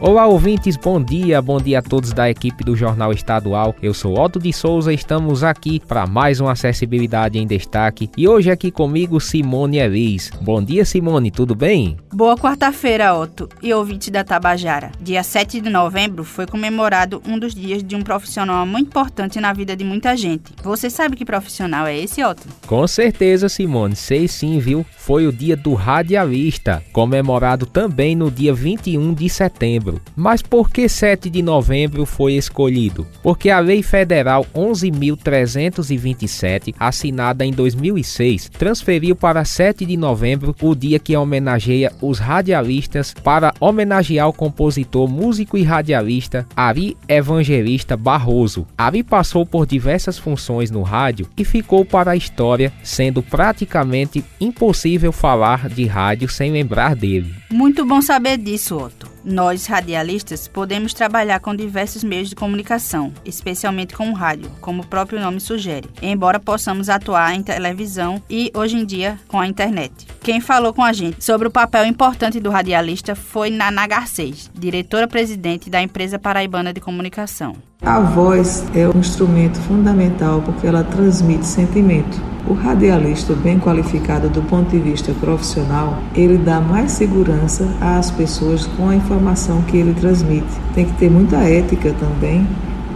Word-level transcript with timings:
Olá, 0.00 0.28
ouvintes, 0.28 0.76
bom 0.76 1.02
dia, 1.02 1.42
bom 1.42 1.60
dia 1.60 1.80
a 1.80 1.82
todos 1.82 2.12
da 2.12 2.30
equipe 2.30 2.62
do 2.62 2.76
Jornal 2.76 3.12
Estadual. 3.12 3.74
Eu 3.82 3.92
sou 3.92 4.16
Otto 4.16 4.38
de 4.38 4.52
Souza, 4.52 4.92
estamos 4.92 5.42
aqui 5.42 5.80
para 5.80 6.06
mais 6.06 6.38
uma 6.38 6.52
Acessibilidade 6.52 7.36
em 7.36 7.44
Destaque 7.44 8.08
e 8.16 8.28
hoje 8.28 8.48
aqui 8.48 8.70
comigo 8.70 9.20
Simone 9.20 9.78
Elis. 9.78 10.30
Bom 10.40 10.62
dia, 10.62 10.84
Simone, 10.84 11.32
tudo 11.32 11.52
bem? 11.52 11.96
Boa 12.12 12.36
quarta-feira, 12.36 13.12
Otto 13.12 13.48
e 13.60 13.74
ouvintes 13.74 14.10
da 14.10 14.22
Tabajara. 14.22 14.92
Dia 15.00 15.24
7 15.24 15.60
de 15.60 15.68
novembro 15.68 16.22
foi 16.22 16.46
comemorado 16.46 17.20
um 17.26 17.36
dos 17.36 17.52
dias 17.52 17.82
de 17.82 17.96
um 17.96 18.02
profissional 18.02 18.64
muito 18.64 18.86
importante 18.86 19.40
na 19.40 19.52
vida 19.52 19.74
de 19.74 19.82
muita 19.82 20.16
gente. 20.16 20.52
Você 20.62 20.88
sabe 20.88 21.16
que 21.16 21.24
profissional 21.24 21.88
é 21.88 21.98
esse, 21.98 22.22
Otto? 22.22 22.46
Com 22.68 22.86
certeza, 22.86 23.48
Simone, 23.48 23.96
sei 23.96 24.28
sim, 24.28 24.60
viu? 24.60 24.86
Foi 24.96 25.26
o 25.26 25.32
dia 25.32 25.56
do 25.56 25.74
radialista, 25.74 26.84
comemorado 26.92 27.66
também 27.66 28.14
no 28.14 28.30
dia 28.30 28.54
21 28.54 29.12
de 29.12 29.28
setembro 29.28 29.87
novembro. 29.88 30.02
Mas 30.14 30.42
por 30.42 30.70
que 30.70 30.86
7 30.88 31.28
de 31.30 31.42
novembro 31.42 32.04
foi 32.04 32.34
escolhido? 32.34 33.06
Porque 33.22 33.48
a 33.50 33.60
Lei 33.60 33.82
Federal 33.82 34.44
11.327, 34.54 36.74
assinada 36.78 37.44
em 37.44 37.52
2006, 37.52 38.50
transferiu 38.50 39.16
para 39.16 39.44
7 39.44 39.84
de 39.86 39.96
novembro 39.96 40.54
o 40.60 40.74
dia 40.74 40.98
que 40.98 41.16
homenageia 41.16 41.92
os 42.00 42.18
radialistas 42.18 43.14
para 43.14 43.54
homenagear 43.60 44.28
o 44.28 44.32
compositor, 44.32 45.08
músico 45.08 45.56
e 45.56 45.62
radialista 45.62 46.44
Ari 46.56 46.96
Evangelista 47.08 47.96
Barroso. 47.96 48.66
Ari 48.76 49.02
passou 49.02 49.46
por 49.46 49.66
diversas 49.66 50.18
funções 50.18 50.70
no 50.70 50.82
rádio 50.82 51.26
e 51.36 51.44
ficou 51.44 51.84
para 51.84 52.12
a 52.12 52.16
história, 52.16 52.72
sendo 52.82 53.22
praticamente 53.22 54.24
impossível 54.40 55.12
falar 55.12 55.68
de 55.68 55.86
rádio 55.86 56.28
sem 56.28 56.50
lembrar 56.50 56.96
dele. 56.96 57.34
Muito 57.50 57.84
bom 57.84 58.00
saber 58.02 58.36
disso, 58.36 58.76
Otto. 58.76 59.17
Nós, 59.28 59.66
radialistas, 59.66 60.48
podemos 60.48 60.94
trabalhar 60.94 61.38
com 61.38 61.54
diversos 61.54 62.02
meios 62.02 62.30
de 62.30 62.34
comunicação, 62.34 63.12
especialmente 63.26 63.94
com 63.94 64.08
o 64.08 64.14
rádio, 64.14 64.50
como 64.58 64.80
o 64.80 64.86
próprio 64.86 65.20
nome 65.20 65.38
sugere, 65.38 65.86
embora 66.00 66.40
possamos 66.40 66.88
atuar 66.88 67.34
em 67.34 67.42
televisão 67.42 68.22
e, 68.30 68.50
hoje 68.54 68.78
em 68.78 68.86
dia, 68.86 69.20
com 69.28 69.38
a 69.38 69.46
internet. 69.46 70.06
Quem 70.22 70.40
falou 70.40 70.72
com 70.72 70.82
a 70.82 70.94
gente 70.94 71.22
sobre 71.22 71.46
o 71.46 71.50
papel 71.50 71.84
importante 71.84 72.40
do 72.40 72.48
radialista 72.48 73.14
foi 73.14 73.50
Naná 73.50 73.86
Garcês, 73.86 74.50
diretora-presidente 74.54 75.68
da 75.68 75.82
empresa 75.82 76.18
paraibana 76.18 76.72
de 76.72 76.80
comunicação. 76.80 77.54
A 77.82 78.00
voz 78.00 78.64
é 78.74 78.88
um 78.88 78.98
instrumento 78.98 79.60
fundamental 79.60 80.42
porque 80.42 80.66
ela 80.66 80.82
transmite 80.82 81.46
sentimento. 81.46 82.20
O 82.48 82.52
radialista 82.52 83.34
bem 83.34 83.60
qualificado 83.60 84.28
do 84.28 84.42
ponto 84.42 84.70
de 84.70 84.78
vista 84.78 85.12
profissional, 85.14 86.02
ele 86.12 86.36
dá 86.38 86.60
mais 86.60 86.90
segurança 86.90 87.68
às 87.80 88.10
pessoas 88.10 88.66
com 88.66 88.88
a 88.88 88.96
informação 88.96 89.62
que 89.62 89.76
ele 89.76 89.94
transmite. 89.94 90.48
Tem 90.74 90.86
que 90.86 90.94
ter 90.94 91.08
muita 91.08 91.36
ética 91.36 91.94
também 92.00 92.46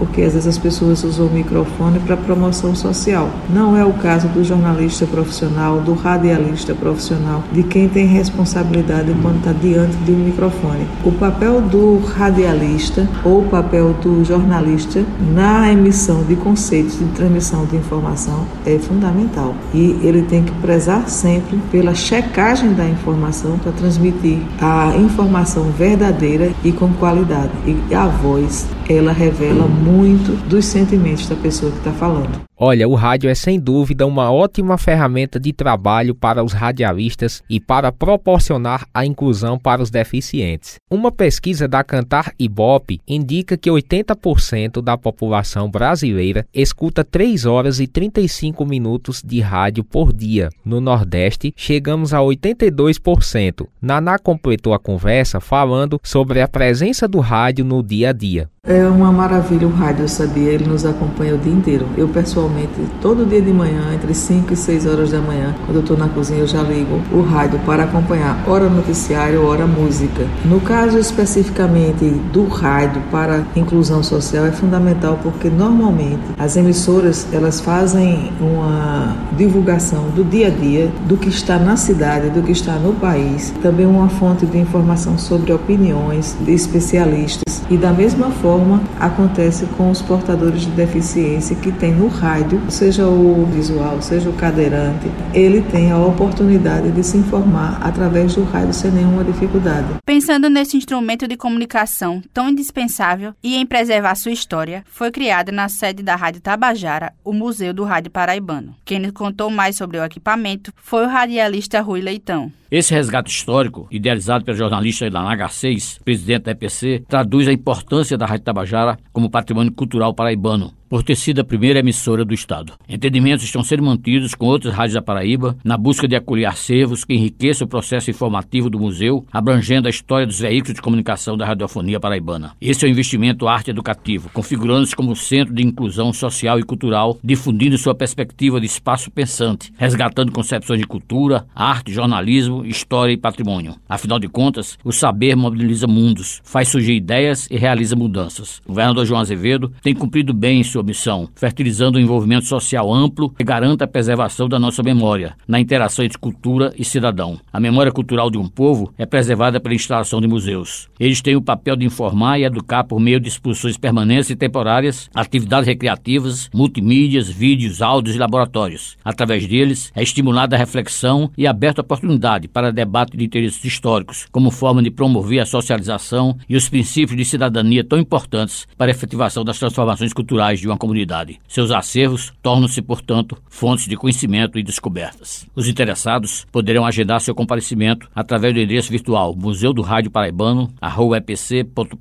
porque 0.03 0.22
às 0.22 0.33
vezes 0.33 0.48
as 0.48 0.58
pessoas 0.58 1.05
usam 1.05 1.27
o 1.27 1.31
microfone 1.31 2.00
para 2.00 2.17
promoção 2.17 2.75
social. 2.75 3.31
Não 3.48 3.77
é 3.77 3.84
o 3.84 3.92
caso 3.92 4.27
do 4.27 4.42
jornalista 4.42 5.06
profissional, 5.06 5.78
do 5.78 5.95
radialista 5.95 6.75
profissional, 6.75 7.45
de 7.53 7.62
quem 7.62 7.89
tem 7.89 8.05
responsabilidade 8.06 9.14
quando 9.23 9.36
está 9.36 9.53
diante 9.53 9.97
de 9.98 10.11
um 10.11 10.17
microfone. 10.17 10.89
O 11.05 11.12
papel 11.12 11.61
do 11.61 11.98
radialista 11.98 13.08
ou 13.25 13.42
o 13.42 13.48
papel 13.48 13.92
do 14.03 14.25
jornalista 14.25 15.05
na 15.33 15.73
emissão 15.73 16.25
de 16.25 16.34
conceitos 16.34 16.98
de 16.98 17.05
transmissão 17.12 17.64
de 17.67 17.77
informação 17.77 18.45
é 18.67 18.77
fundamental 18.80 19.55
e 19.73 20.00
ele 20.03 20.23
tem 20.23 20.42
que 20.42 20.53
prezar 20.55 21.08
sempre 21.08 21.61
pela 21.70 21.95
checagem 21.95 22.73
da 22.73 22.89
informação 22.89 23.56
para 23.56 23.70
transmitir 23.70 24.41
a 24.61 24.97
informação 24.97 25.70
verdadeira 25.78 26.50
e 26.64 26.73
com 26.73 26.92
qualidade. 26.95 27.53
E 27.64 27.95
a 27.95 28.08
voz, 28.08 28.67
ela 28.91 29.13
revela 29.13 29.67
muito 29.67 30.33
dos 30.48 30.65
sentimentos 30.65 31.29
da 31.29 31.37
pessoa 31.37 31.70
que 31.70 31.79
está 31.79 31.93
falando. 31.93 32.41
Olha, 32.64 32.89
o 32.89 32.95
rádio 32.95 33.28
é 33.28 33.34
sem 33.34 33.58
dúvida 33.58 34.06
uma 34.06 34.30
ótima 34.30 34.78
ferramenta 34.78 35.40
de 35.40 35.52
trabalho 35.52 36.14
para 36.14 36.45
os 36.45 36.52
radialistas 36.52 37.42
e 37.50 37.58
para 37.58 37.90
proporcionar 37.90 38.86
a 38.95 39.05
inclusão 39.05 39.58
para 39.58 39.83
os 39.83 39.90
deficientes. 39.90 40.77
Uma 40.89 41.11
pesquisa 41.11 41.67
da 41.67 41.83
Cantar 41.83 42.33
Ibope 42.39 43.00
indica 43.05 43.56
que 43.56 43.68
80% 43.68 44.80
da 44.80 44.96
população 44.96 45.68
brasileira 45.68 46.46
escuta 46.55 47.02
3 47.02 47.46
horas 47.46 47.80
e 47.80 47.89
35 47.89 48.64
minutos 48.64 49.24
de 49.27 49.40
rádio 49.40 49.83
por 49.83 50.12
dia. 50.12 50.48
No 50.64 50.80
Nordeste, 50.80 51.52
chegamos 51.56 52.14
a 52.14 52.18
82%. 52.18 53.67
Naná 53.83 54.20
completou 54.20 54.73
a 54.73 54.79
conversa 54.79 55.40
falando 55.40 55.98
sobre 56.00 56.40
a 56.40 56.46
presença 56.46 57.08
do 57.08 57.18
rádio 57.18 57.64
no 57.64 57.83
dia 57.83 58.11
a 58.11 58.12
dia. 58.12 58.48
É 58.64 58.86
uma 58.86 59.11
maravilha 59.11 59.67
o 59.67 59.73
rádio, 59.73 60.08
sabia? 60.08 60.52
Ele 60.52 60.67
nos 60.67 60.86
acompanha 60.86 61.34
o 61.34 61.39
dia 61.39 61.52
inteiro. 61.52 61.84
Eu, 61.96 62.08
pessoalmente, 62.08 62.52
todo 63.01 63.27
dia 63.27 63.40
de 63.40 63.52
manhã, 63.52 63.95
entre 63.95 64.14
5 64.14 64.52
e 64.52 64.57
6 64.57 64.86
horas 64.86 65.11
da 65.11 65.20
manhã, 65.20 65.55
quando 65.64 65.77
eu 65.77 65.80
estou 65.83 65.96
na 65.96 66.08
cozinha, 66.08 66.40
eu 66.40 66.46
já 66.46 66.63
ligo 66.63 67.01
o 67.13 67.23
rádio 67.23 67.58
para 67.67 67.85
acompanhar 67.85 68.42
hora 68.46 68.68
noticiário, 68.68 69.45
hora 69.45 69.67
música. 69.67 70.27
No 70.45 70.61
caso 70.61 70.98
especificamente 70.98 72.05
do 72.33 72.46
rádio 72.46 73.02
para 73.11 73.45
inclusão 73.57 74.02
social, 74.02 74.46
é 74.46 74.52
fundamental 74.52 75.18
porque 75.23 75.48
normalmente 75.48 76.20
as 76.39 76.57
emissoras 76.57 77.27
elas 77.33 77.61
fazem 77.61 78.33
uma 78.41 79.17
divulgação 79.36 80.05
do 80.14 80.24
dia 80.24 80.48
a 80.48 80.51
dia, 80.51 80.91
do 81.07 81.17
que 81.17 81.29
está 81.29 81.58
na 81.58 81.77
cidade, 81.77 82.30
do 82.30 82.42
que 82.42 82.52
está 82.52 82.74
no 82.74 82.92
país, 82.95 83.52
também 83.62 83.86
uma 83.86 84.08
fonte 84.08 84.46
de 84.46 84.58
informação 84.58 85.18
sobre 85.18 85.52
opiniões 85.52 86.36
de 86.41 86.52
especialistas 86.52 87.62
e 87.70 87.77
da 87.77 87.92
mesma 87.92 88.30
forma 88.30 88.83
acontece 88.98 89.67
com 89.77 89.91
os 89.91 90.02
portadores 90.02 90.62
de 90.62 90.70
deficiência 90.70 91.57
que 91.57 91.73
tem 91.73 91.92
no 91.92 92.08
rádio, 92.08 92.42
seja 92.69 93.07
o 93.07 93.47
visual, 93.47 94.01
seja 94.01 94.29
o 94.29 94.33
cadeirante, 94.33 95.11
ele 95.35 95.63
tem 95.63 95.91
a 95.91 95.98
oportunidade 95.98 96.91
de 96.91 97.03
se 97.03 97.17
informar 97.17 97.79
através 97.83 98.35
do 98.35 98.45
rádio 98.45 98.73
sem 98.73 98.91
nenhuma 98.91 99.25
dificuldade. 99.25 99.89
Pensando 100.05 100.48
nesse 100.48 100.77
instrumento 100.77 101.27
de 101.27 101.36
comunicação 101.36 102.23
tão 102.33 102.48
indispensável 102.48 103.35
e 103.42 103.57
em 103.57 103.67
preservar 103.67 104.14
sua 104.14 104.33
história, 104.33 104.85
foi 104.86 105.11
criada 105.11 105.51
na 105.53 105.69
sede 105.69 106.03
da 106.03 106.17
Rádio 106.17 106.41
Tabajara 106.41 107.13
o 107.25 107.33
Museu 107.33 107.73
do 107.73 107.85
Rádio 107.85 108.11
Paraibano. 108.11 108.74
Quem 108.85 108.98
nos 108.98 109.13
contou 109.13 109.51
mais 109.51 109.77
sobre 109.77 109.98
o 109.98 110.05
equipamento 110.05 110.73
foi 110.77 111.05
o 111.05 111.09
radialista 111.09 111.80
Rui 111.80 112.01
Leitão. 112.01 112.53
Esse 112.70 112.95
resgate 112.95 113.30
histórico, 113.30 113.86
idealizado 113.91 114.47
pelo 114.47 114.57
jornalista 114.57 115.07
Ilana 115.07 115.47
6 115.47 116.01
presidente 116.03 116.45
da 116.45 116.53
EPC, 116.53 117.05
traduz 117.07 117.47
a 117.47 117.53
importância 117.53 118.17
da 118.17 118.24
Rádio 118.24 118.47
Tabajara 118.47 118.98
como 119.13 119.30
patrimônio 119.30 119.73
cultural 119.73 120.14
paraibano, 120.14 120.73
por 120.92 121.03
ter 121.03 121.17
sido 121.17 121.41
a 121.41 121.45
primeira 121.45 121.79
emissora 121.79 122.23
do 122.23 122.35
Estado. 122.35 122.75
Entendimentos 122.86 123.47
estão 123.47 123.64
sendo 123.64 123.83
mantidos 123.83 124.35
com 124.35 124.45
outras 124.45 124.75
rádios 124.75 124.92
da 124.92 125.01
Paraíba 125.01 125.57
na 125.64 125.79
busca 125.79 126.07
de 126.07 126.14
acolher 126.14 126.45
acervos 126.45 127.03
que 127.03 127.14
enriqueçam 127.14 127.64
o 127.64 127.69
processo 127.69 128.11
informativo 128.11 128.69
do 128.69 128.79
museu, 128.79 129.25
abrangendo 129.32 129.87
a 129.87 129.91
história 129.91 130.26
dos 130.26 130.38
veículos 130.38 130.75
de 130.75 130.82
comunicação 130.82 131.35
da 131.35 131.47
radiofonia 131.47 131.99
paraibana. 131.99 132.53
Esse 132.61 132.85
é 132.85 132.88
o 132.88 132.91
investimento 132.91 133.49
arte 133.49 133.70
educativo, 133.70 134.29
configurando-se 134.35 134.94
como 134.94 135.17
centro 135.17 135.55
de 135.55 135.62
inclusão 135.62 136.12
social 136.12 136.58
e 136.61 136.62
cultural, 136.62 137.19
difundindo 137.25 137.79
sua 137.79 137.94
perspectiva 137.94 138.61
de 138.61 138.67
espaço 138.67 139.11
pensante, 139.11 139.73
resgatando 139.79 140.31
concepções 140.31 140.79
de 140.79 140.87
cultura, 140.87 141.47
arte, 141.55 141.91
jornalismo, 141.91 142.67
história 142.67 143.14
e 143.14 143.17
patrimônio. 143.17 143.76
Afinal 143.88 144.19
de 144.19 144.29
contas, 144.29 144.79
o 144.85 144.93
saber 144.93 145.37
mobiliza 145.37 145.87
mundos, 145.87 146.43
faz 146.44 146.69
surgir 146.69 146.97
ideias 146.97 147.49
e 147.50 147.56
realiza 147.56 147.97
mudanças. 147.97 148.61
O 148.67 148.69
governador 148.69 149.06
João 149.06 149.23
Azevedo 149.23 149.73
tem 149.82 149.94
cumprido 149.94 150.35
bem 150.35 150.62
sua 150.62 150.81
missão, 150.82 151.29
fertilizando 151.35 151.99
um 151.99 152.03
envolvimento 152.03 152.47
social 152.47 152.93
amplo 152.93 153.31
que 153.31 153.44
garanta 153.44 153.85
a 153.85 153.88
preservação 153.88 154.49
da 154.49 154.59
nossa 154.59 154.82
memória, 154.82 155.35
na 155.47 155.61
interação 155.61 156.05
entre 156.05 156.19
cultura 156.19 156.73
e 156.79 156.85
cidadão. 156.85 157.39
A 157.53 157.61
memória 157.61 157.93
cultural 157.93 158.31
de 158.31 158.39
um 158.39 158.49
povo 158.49 158.93
é 158.97 159.06
preservada 159.06 159.61
pela 159.61 159.75
instalação 159.75 160.21
de 160.21 160.29
museus. 160.29 160.89
Eles 160.99 161.21
têm 161.21 161.37
o 161.37 161.43
papel 161.43 161.77
de 161.77 161.87
informar 161.87 162.39
e 162.39 162.45
educar 162.45 162.85
por 162.85 163.01
meio 163.01 163.21
de 163.21 163.29
exposições 163.29 163.77
permanentes 163.77 164.31
e 164.31 164.37
temporárias, 164.37 165.09
atividades 165.15 165.67
recreativas, 165.67 166.49
multimídias, 166.55 167.29
vídeos, 167.29 167.83
áudios 167.83 168.17
e 168.17 168.19
laboratórios. 168.19 168.97
Através 169.05 169.47
deles, 169.47 169.93
é 169.95 170.03
estimulada 170.03 170.56
a 170.56 170.59
reflexão 170.59 171.31
e 171.37 171.47
aberta 171.47 171.81
a 171.81 171.85
oportunidade 171.85 172.49
para 172.49 172.73
debate 172.73 173.17
de 173.17 173.25
interesses 173.25 173.65
históricos, 173.65 174.27
como 174.31 174.51
forma 174.51 174.83
de 174.83 174.91
promover 174.91 175.41
a 175.41 175.47
socialização 175.47 176.37
e 176.49 176.56
os 176.56 176.69
princípios 176.69 177.17
de 177.17 177.25
cidadania 177.25 177.85
tão 177.85 177.99
importantes 177.99 178.67
para 178.77 178.91
a 178.91 178.95
efetivação 178.95 179.45
das 179.45 179.59
transformações 179.59 180.12
culturais 180.12 180.61
de 180.61 180.67
uma 180.67 180.72
comunidade. 180.77 181.41
Seus 181.49 181.71
acervos 181.71 182.33
tornam-se, 182.43 182.81
portanto, 182.83 183.37
fontes 183.49 183.87
de 183.87 183.97
conhecimento 183.97 184.59
e 184.59 184.63
descobertas. 184.63 185.47
Os 185.55 185.69
interessados 185.69 186.47
poderão 186.51 186.85
agendar 186.85 187.21
seu 187.21 187.35
comparecimento 187.35 188.09
através 188.15 188.55
do 188.55 188.61
endereço 188.61 188.91
virtual 188.91 189.35
Museu 189.37 189.73
do 189.73 189.83
Rádio 189.83 190.11
Paraibano, 190.11 190.73
epc.pb.gov.br 191.17 191.93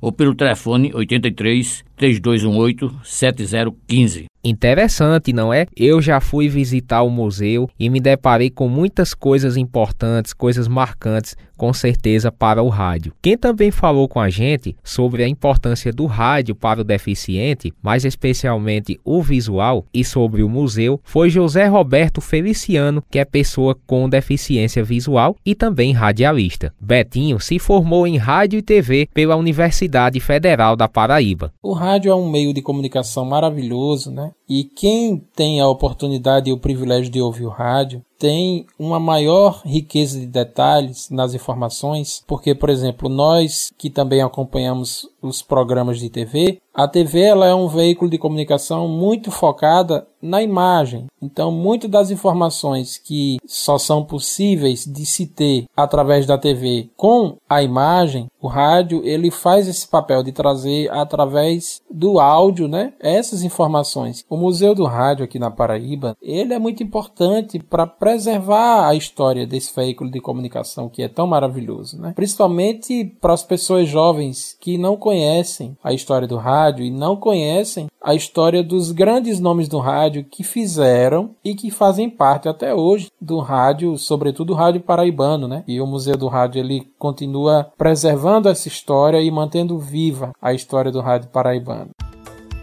ou 0.00 0.12
pelo 0.12 0.34
telefone 0.34 0.92
83 0.94 1.87
3218-7015. 1.98 4.28
Interessante, 4.42 5.32
não 5.32 5.52
é? 5.52 5.66
Eu 5.76 6.00
já 6.00 6.20
fui 6.20 6.48
visitar 6.48 7.02
o 7.02 7.10
museu 7.10 7.68
e 7.78 7.90
me 7.90 8.00
deparei 8.00 8.50
com 8.50 8.68
muitas 8.68 9.12
coisas 9.12 9.56
importantes, 9.56 10.32
coisas 10.32 10.68
marcantes, 10.68 11.36
com 11.56 11.72
certeza, 11.72 12.30
para 12.30 12.62
o 12.62 12.68
rádio. 12.68 13.12
Quem 13.20 13.36
também 13.36 13.72
falou 13.72 14.08
com 14.08 14.20
a 14.20 14.30
gente 14.30 14.76
sobre 14.82 15.24
a 15.24 15.28
importância 15.28 15.92
do 15.92 16.06
rádio 16.06 16.54
para 16.54 16.80
o 16.80 16.84
deficiente, 16.84 17.74
mais 17.82 18.04
especialmente 18.04 18.98
o 19.04 19.20
visual, 19.20 19.84
e 19.92 20.04
sobre 20.04 20.44
o 20.44 20.48
museu, 20.48 21.00
foi 21.02 21.28
José 21.28 21.66
Roberto 21.66 22.20
Feliciano, 22.20 23.02
que 23.10 23.18
é 23.18 23.24
pessoa 23.24 23.76
com 23.86 24.08
deficiência 24.08 24.84
visual 24.84 25.34
e 25.44 25.52
também 25.52 25.92
radialista. 25.92 26.72
Betinho 26.80 27.40
se 27.40 27.58
formou 27.58 28.06
em 28.06 28.16
rádio 28.16 28.60
e 28.60 28.62
TV 28.62 29.08
pela 29.12 29.34
Universidade 29.34 30.20
Federal 30.20 30.76
da 30.76 30.86
Paraíba. 30.86 31.52
O 31.60 31.72
rádio 31.88 32.10
é 32.10 32.14
um 32.14 32.28
meio 32.28 32.52
de 32.52 32.60
comunicação 32.60 33.24
maravilhoso, 33.24 34.10
né? 34.10 34.32
E 34.48 34.64
quem 34.64 35.18
tem 35.36 35.60
a 35.60 35.68
oportunidade 35.68 36.48
e 36.48 36.52
o 36.52 36.58
privilégio 36.58 37.10
de 37.10 37.20
ouvir 37.20 37.44
o 37.44 37.50
rádio 37.50 38.02
tem 38.18 38.66
uma 38.78 38.98
maior 38.98 39.62
riqueza 39.64 40.18
de 40.18 40.26
detalhes 40.26 41.08
nas 41.08 41.34
informações, 41.34 42.22
porque, 42.26 42.54
por 42.54 42.68
exemplo, 42.68 43.08
nós 43.08 43.70
que 43.78 43.88
também 43.88 44.20
acompanhamos 44.20 45.08
os 45.22 45.40
programas 45.40 46.00
de 46.00 46.10
TV, 46.10 46.58
a 46.74 46.86
TV 46.86 47.20
ela 47.20 47.46
é 47.46 47.54
um 47.54 47.68
veículo 47.68 48.10
de 48.10 48.18
comunicação 48.18 48.88
muito 48.88 49.30
focada 49.30 50.06
na 50.22 50.42
imagem. 50.42 51.06
Então, 51.20 51.50
muitas 51.50 51.90
das 51.90 52.10
informações 52.10 52.98
que 52.98 53.38
só 53.46 53.78
são 53.78 54.04
possíveis 54.04 54.84
de 54.84 55.04
se 55.04 55.26
ter 55.26 55.64
através 55.76 56.26
da 56.26 56.38
TV 56.38 56.88
com 56.96 57.36
a 57.48 57.62
imagem, 57.62 58.26
o 58.40 58.46
rádio, 58.46 59.02
ele 59.04 59.30
faz 59.30 59.66
esse 59.66 59.86
papel 59.88 60.22
de 60.22 60.30
trazer 60.30 60.90
através 60.92 61.80
do 61.90 62.20
áudio, 62.20 62.68
né, 62.68 62.92
essas 63.00 63.42
informações. 63.42 64.24
O 64.30 64.36
Museu 64.38 64.74
do 64.74 64.84
Rádio 64.84 65.24
aqui 65.24 65.38
na 65.38 65.50
Paraíba, 65.50 66.16
ele 66.22 66.54
é 66.54 66.58
muito 66.58 66.82
importante 66.82 67.58
para 67.58 67.86
preservar 67.86 68.88
a 68.88 68.94
história 68.94 69.46
desse 69.46 69.74
veículo 69.74 70.10
de 70.10 70.20
comunicação 70.20 70.88
que 70.88 71.02
é 71.02 71.08
tão 71.08 71.26
maravilhoso, 71.26 72.00
né? 72.00 72.12
Principalmente 72.14 73.04
para 73.20 73.32
as 73.32 73.42
pessoas 73.42 73.88
jovens 73.88 74.56
que 74.60 74.78
não 74.78 74.96
conhecem 74.96 75.76
a 75.82 75.92
história 75.92 76.26
do 76.26 76.36
rádio 76.36 76.84
e 76.84 76.90
não 76.90 77.16
conhecem 77.16 77.88
a 78.02 78.14
história 78.14 78.62
dos 78.62 78.92
grandes 78.92 79.40
nomes 79.40 79.68
do 79.68 79.78
rádio 79.78 80.24
que 80.24 80.42
fizeram 80.42 81.30
e 81.44 81.54
que 81.54 81.70
fazem 81.70 82.08
parte 82.08 82.48
até 82.48 82.74
hoje 82.74 83.10
do 83.20 83.38
rádio, 83.38 83.98
sobretudo 83.98 84.52
o 84.52 84.56
rádio 84.56 84.80
paraibano, 84.80 85.48
né? 85.48 85.64
E 85.66 85.80
o 85.80 85.86
Museu 85.86 86.16
do 86.16 86.28
Rádio 86.28 86.60
ele 86.60 86.86
continua 86.98 87.70
preservando 87.76 88.48
essa 88.48 88.68
história 88.68 89.20
e 89.20 89.30
mantendo 89.30 89.78
viva 89.78 90.32
a 90.40 90.52
história 90.52 90.92
do 90.92 91.00
rádio 91.00 91.28
paraibano. 91.30 91.90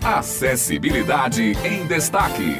Acessibilidade 0.03 1.57
em 1.63 1.87
Destaque. 1.87 2.57